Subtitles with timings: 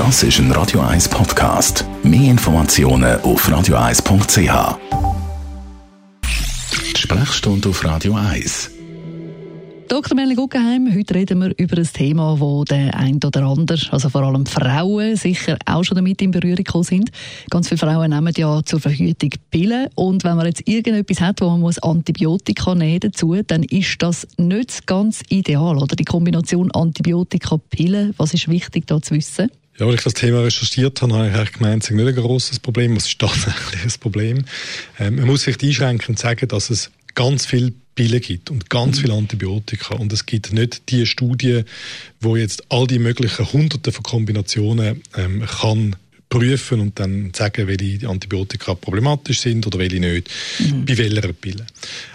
[0.00, 1.84] Das ist ein Radio 1 Podcast.
[2.02, 4.78] Mehr Informationen auf radio1.ch.
[6.96, 8.70] Sprechstunde auf Radio 1.
[9.88, 10.16] Dr.
[10.16, 14.22] Melanie Guggenheim, heute reden wir über ein Thema, wo der ein oder andere, also vor
[14.22, 17.10] allem Frauen, sicher auch schon damit in Berührung gekommen sind.
[17.50, 21.50] Ganz viele Frauen nehmen ja zur Verhütung Pillen und wenn man jetzt irgendetwas hat, wo
[21.50, 25.94] man muss Antibiotika nehmen dazu, dann ist das nicht ganz ideal, oder?
[25.94, 29.50] Die Kombination Antibiotika-Pillen, was ist wichtig da zu wissen?
[29.78, 32.58] Ja, als ich das Thema recherchiert habe, habe ich gemeint, es ist nicht ein grosses
[32.58, 34.44] Problem, es ist tatsächlich ein Problem.
[34.98, 38.98] Ähm, man muss sich einschränken und sagen, dass es ganz viel Pillen gibt und ganz
[38.98, 39.02] mhm.
[39.02, 39.94] viele Antibiotika.
[39.94, 41.64] Und es gibt nicht die Studie,
[42.20, 45.96] wo jetzt all die möglichen Hunderte von Kombinationen ähm, kann
[46.30, 50.86] prüfen und dann sagen, welche Antibiotika problematisch sind oder welche nicht, mhm.
[50.86, 51.66] bei welcher Pille.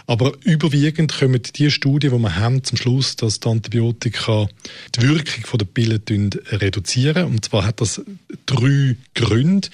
[0.08, 4.48] Aber überwiegend kommen die Studien, die wir haben, zum Schluss, dass die Antibiotika
[4.96, 6.02] die Wirkung der Pille
[6.50, 7.26] reduzieren.
[7.26, 8.02] Und zwar hat das
[8.46, 9.68] drei Gründe.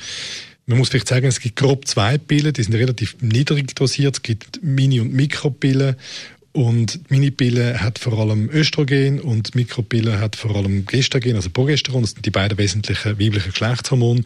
[0.65, 4.15] Man muss vielleicht sagen, es gibt grob zwei Pillen, die sind relativ niedrig dosiert.
[4.15, 5.95] Es gibt Mini- und Mikropillen.
[6.53, 12.01] Und Minipille hat vor allem Östrogen und Mikropille hat vor allem Gestagen, also Progesteron.
[12.01, 14.23] Das sind die beiden wesentlichen weiblichen Geschlechtshormone.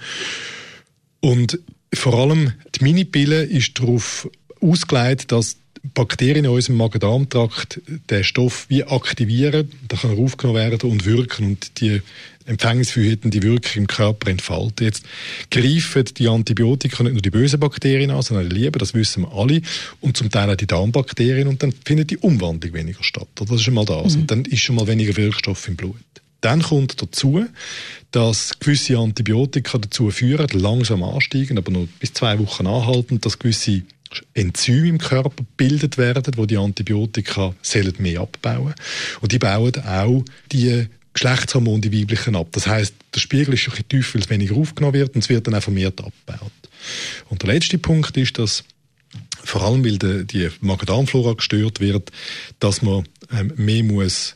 [1.20, 1.60] Und
[1.94, 5.58] vor allem die Minipille ist darauf ausgelegt, dass
[5.96, 11.48] Bakterien in unserem Magen-Darm-Trakt den Stoff wie aktivieren, da kann er aufgenommen werden und wirken
[11.48, 12.02] und die
[12.46, 14.86] empfängnisverhütende Wirkung im Körper entfalten.
[14.86, 15.06] Jetzt
[15.50, 19.34] greifen die Antibiotika nicht nur die bösen Bakterien an, sondern die lieben, das wissen wir
[19.34, 19.62] alle,
[20.02, 23.28] und zum Teil auch die Darmbakterien und dann findet die Umwandlung weniger statt.
[23.36, 24.16] Das ist schon mal das.
[24.16, 24.22] Mhm.
[24.22, 25.96] Und dann ist schon mal weniger Wirkstoff im Blut.
[26.42, 27.46] Dann kommt dazu,
[28.12, 33.82] dass gewisse Antibiotika dazu führen, langsam ansteigen, aber nur bis zwei Wochen anhalten, dass gewisse
[34.34, 38.74] Enzyme im Körper gebildet werden, wo die Antibiotika sollen mehr abbauen.
[39.22, 42.48] Und die bauen auch die Geschlechtshormone, die weiblichen, ab.
[42.52, 45.30] Das heißt, der Spiegel ist ein bisschen tiefer, weil es weniger aufgenommen wird und es
[45.30, 46.52] wird dann auch vermehrt abgebaut.
[47.30, 48.64] Und der letzte Punkt ist, dass
[49.44, 52.12] vor allem, weil die Magen-Darm-Flora gestört wird,
[52.60, 54.36] dass man ähm, mehr muss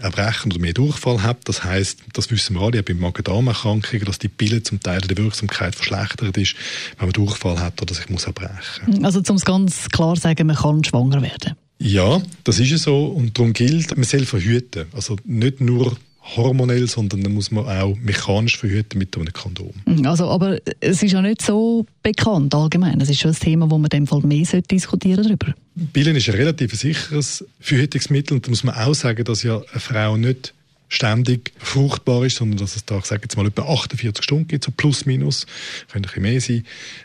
[0.00, 1.48] Erbrechen oder mehr Durchfall hat.
[1.48, 5.74] Das heißt, das wissen wir alle, bei Magen-Darm-Erkrankungen, dass die Pille zum Teil der Wirksamkeit
[5.74, 6.56] verschlechtert ist,
[6.98, 9.04] wenn man Durchfall hat oder sich muss erbrechen.
[9.04, 11.54] Also um es ganz klar zu sagen, man kann schwanger werden.
[11.78, 14.86] Ja, das ist es so und darum gilt, man soll verhüten.
[14.92, 19.72] Also nicht nur hormonell, sondern dann muss man auch mechanisch verhüten mit einem Kondom.
[19.86, 23.00] Mhm, also, aber es ist ja nicht so bekannt allgemein.
[23.00, 25.54] Es ist schon ein Thema, wo man in dem Fall mehr diskutieren darüber.
[25.92, 29.80] Pillen ist ein relativ sicheres Verhütungsmittel und da muss man auch sagen, dass ja eine
[29.80, 30.54] Frau nicht
[30.90, 34.64] ständig fruchtbar ist, sondern dass es da, ich sage jetzt mal, etwa 48 Stunden gibt,
[34.64, 35.46] so plus minus,
[35.90, 36.64] könnte ein bisschen mehr sein,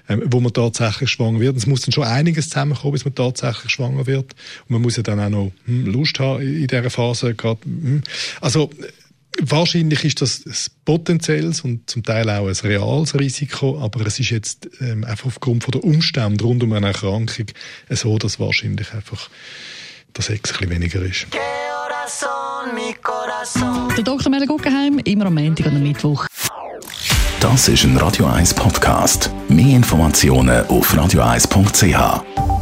[0.10, 1.56] ähm, wo man tatsächlich schwanger wird.
[1.56, 4.34] Es muss dann schon einiges zusammenkommen, bis man tatsächlich schwanger wird.
[4.68, 7.36] Und man muss ja dann auch noch hm, Lust haben in dieser Phase.
[7.36, 8.02] Grad, hm.
[8.42, 8.72] Also
[9.42, 10.54] Wahrscheinlich ist das ein
[10.86, 15.64] potenzielles und zum Teil auch ein reales Risiko, aber es ist jetzt ähm, einfach aufgrund
[15.64, 17.48] von der Umstände rund um eine Erkrankung
[17.90, 19.30] so, dass wahrscheinlich einfach
[20.14, 21.28] das Sex ein bisschen weniger ist.
[23.98, 24.30] Der Dr.
[24.30, 26.26] Melle Guggenheim, immer am Montag und am Mittwoch.
[27.40, 29.30] Das ist ein Radio 1 Podcast.
[29.50, 32.55] Mehr Informationen auf radio1.ch.